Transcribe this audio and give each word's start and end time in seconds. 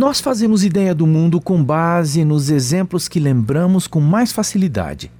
Nós 0.00 0.18
fazemos 0.18 0.64
ideia 0.64 0.94
do 0.94 1.06
mundo 1.06 1.38
com 1.42 1.62
base 1.62 2.24
nos 2.24 2.48
exemplos 2.48 3.06
que 3.06 3.20
lembramos 3.20 3.86
com 3.86 4.00
mais 4.00 4.32
facilidade. 4.32 5.12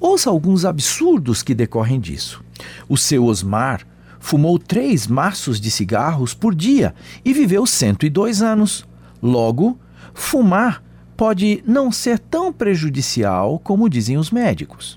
Ouça 0.00 0.30
alguns 0.30 0.64
absurdos 0.64 1.42
que 1.42 1.54
decorrem 1.54 2.00
disso. 2.00 2.42
O 2.88 2.96
seu 2.96 3.26
Osmar 3.26 3.86
fumou 4.18 4.58
três 4.58 5.06
maços 5.06 5.60
de 5.60 5.70
cigarros 5.70 6.32
por 6.32 6.54
dia 6.54 6.94
e 7.22 7.34
viveu 7.34 7.66
102 7.66 8.40
anos. 8.40 8.88
Logo, 9.22 9.78
fumar 10.14 10.82
pode 11.18 11.62
não 11.66 11.92
ser 11.92 12.18
tão 12.18 12.50
prejudicial 12.50 13.58
como 13.58 13.90
dizem 13.90 14.16
os 14.16 14.30
médicos. 14.30 14.96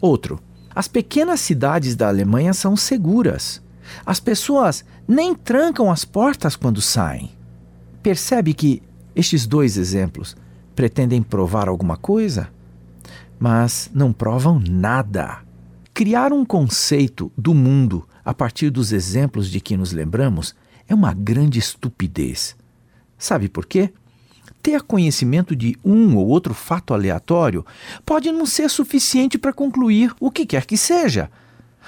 Outro, 0.00 0.40
as 0.74 0.88
pequenas 0.88 1.40
cidades 1.40 1.94
da 1.94 2.08
Alemanha 2.08 2.54
são 2.54 2.74
seguras. 2.74 3.60
As 4.06 4.18
pessoas 4.18 4.82
nem 5.06 5.34
trancam 5.34 5.92
as 5.92 6.06
portas 6.06 6.56
quando 6.56 6.80
saem. 6.80 7.35
Percebe 8.06 8.54
que 8.54 8.80
estes 9.16 9.48
dois 9.48 9.76
exemplos 9.76 10.36
pretendem 10.76 11.20
provar 11.20 11.66
alguma 11.66 11.96
coisa, 11.96 12.48
mas 13.36 13.90
não 13.92 14.12
provam 14.12 14.60
nada. 14.60 15.40
Criar 15.92 16.32
um 16.32 16.44
conceito 16.44 17.32
do 17.36 17.52
mundo 17.52 18.06
a 18.24 18.32
partir 18.32 18.70
dos 18.70 18.92
exemplos 18.92 19.50
de 19.50 19.60
que 19.60 19.76
nos 19.76 19.90
lembramos 19.90 20.54
é 20.86 20.94
uma 20.94 21.12
grande 21.12 21.58
estupidez. 21.58 22.54
Sabe 23.18 23.48
por 23.48 23.66
quê? 23.66 23.92
Ter 24.62 24.82
conhecimento 24.82 25.56
de 25.56 25.76
um 25.84 26.14
ou 26.14 26.28
outro 26.28 26.54
fato 26.54 26.94
aleatório 26.94 27.66
pode 28.04 28.30
não 28.30 28.46
ser 28.46 28.70
suficiente 28.70 29.36
para 29.36 29.52
concluir 29.52 30.14
o 30.20 30.30
que 30.30 30.46
quer 30.46 30.64
que 30.64 30.76
seja. 30.76 31.28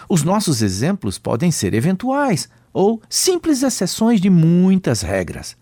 Os 0.08 0.24
nossos 0.24 0.62
exemplos 0.62 1.16
podem 1.16 1.52
ser 1.52 1.74
eventuais 1.74 2.48
ou 2.72 3.00
simples 3.08 3.62
exceções 3.62 4.20
de 4.20 4.28
muitas 4.28 5.00
regras. 5.00 5.56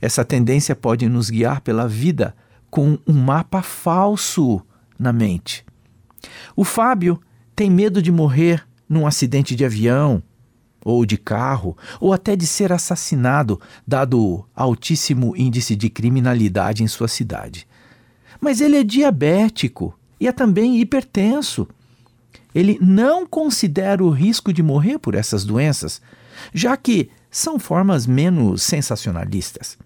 Essa 0.00 0.24
tendência 0.24 0.74
pode 0.74 1.08
nos 1.08 1.30
guiar 1.30 1.60
pela 1.60 1.88
vida 1.88 2.34
com 2.70 2.98
um 3.06 3.12
mapa 3.12 3.62
falso 3.62 4.62
na 4.98 5.12
mente. 5.12 5.64
O 6.56 6.64
Fábio 6.64 7.20
tem 7.54 7.70
medo 7.70 8.00
de 8.00 8.10
morrer 8.10 8.66
num 8.88 9.06
acidente 9.06 9.54
de 9.54 9.64
avião 9.64 10.22
ou 10.84 11.06
de 11.06 11.16
carro, 11.16 11.76
ou 12.00 12.12
até 12.12 12.34
de 12.34 12.46
ser 12.46 12.72
assassinado, 12.72 13.60
dado 13.86 14.20
o 14.20 14.44
altíssimo 14.54 15.36
índice 15.36 15.76
de 15.76 15.88
criminalidade 15.88 16.82
em 16.82 16.88
sua 16.88 17.08
cidade. 17.08 17.68
Mas 18.40 18.60
ele 18.60 18.76
é 18.76 18.82
diabético 18.82 19.96
e 20.18 20.26
é 20.26 20.32
também 20.32 20.80
hipertenso. 20.80 21.68
Ele 22.54 22.78
não 22.80 23.24
considera 23.24 24.02
o 24.02 24.10
risco 24.10 24.52
de 24.52 24.62
morrer 24.62 24.98
por 24.98 25.14
essas 25.14 25.44
doenças, 25.44 26.02
já 26.52 26.76
que 26.76 27.10
são 27.32 27.58
formas 27.58 28.06
menos 28.06 28.62
sensacionalistas. 28.62 29.78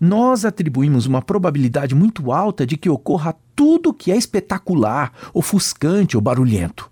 Nós 0.00 0.44
atribuímos 0.44 1.06
uma 1.06 1.22
probabilidade 1.22 1.94
muito 1.94 2.32
alta 2.32 2.66
de 2.66 2.76
que 2.76 2.90
ocorra 2.90 3.36
tudo 3.54 3.94
que 3.94 4.10
é 4.10 4.16
espetacular, 4.16 5.12
ofuscante 5.32 6.16
ou 6.16 6.20
barulhento. 6.20 6.90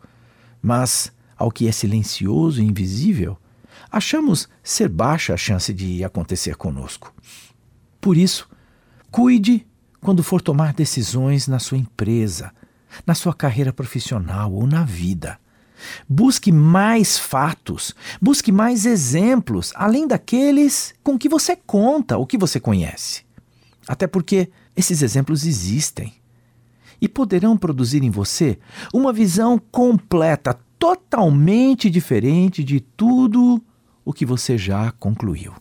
Mas, 0.63 1.13
ao 1.37 1.51
que 1.51 1.67
é 1.67 1.73
silencioso 1.73 2.63
e 2.63 2.65
invisível, 2.65 3.37
achamos 3.91 4.49
ser 4.63 4.89
baixa 4.89 5.35
a 5.35 5.37
chance 5.37 5.75
de 5.75 6.05
acontecer 6.05 6.55
conosco. 6.55 7.13
Por 8.01 8.17
isso, 8.17 8.49
cuide 9.11 9.67
quando 10.01 10.23
for 10.23 10.41
tomar 10.41 10.73
decisões 10.73 11.49
na 11.49 11.59
sua 11.59 11.79
empresa, 11.79 12.53
na 13.05 13.15
sua 13.15 13.35
carreira 13.35 13.73
profissional 13.73 14.53
ou 14.53 14.65
na 14.67 14.85
vida. 14.85 15.42
Busque 16.09 16.53
mais 16.53 17.19
fatos, 17.19 17.95
busque 18.21 18.53
mais 18.53 18.87
exemplos, 18.87 19.73
além 19.75 20.07
daqueles 20.07 20.95
com 21.03 21.19
que 21.19 21.29
você 21.29 21.57
conta 21.57 22.17
ou 22.17 22.27
que 22.27 22.39
você 22.39 22.61
conhece. 22.61 23.25
Até 23.87 24.07
porque 24.07 24.51
esses 24.77 25.03
exemplos 25.03 25.45
existem 25.45 26.15
e 27.01 27.09
poderão 27.09 27.57
produzir 27.57 28.03
em 28.05 28.11
você 28.11 28.59
uma 28.95 29.13
visão 29.13 29.59
completa, 29.59 30.59
totalmente 30.79 31.91
diferente 31.91 32.63
de 32.63 32.81
tudo 32.81 33.61
o 34.05 34.13
que 34.13 34.25
você 34.25 34.57
já 34.57 34.93
concluiu. 34.93 35.53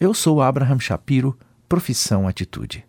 Eu 0.00 0.14
sou 0.14 0.40
Abraham 0.40 0.78
Shapiro, 0.78 1.38
profissão 1.68 2.26
Atitude. 2.26 2.88